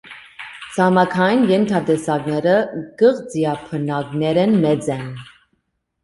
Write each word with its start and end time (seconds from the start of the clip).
Ցամաքային 0.75 1.41
ենթատեսակները 1.49 2.55
կղզիաբնակներէն 3.01 4.55
մեծ 4.65 4.89
են։ 4.95 5.05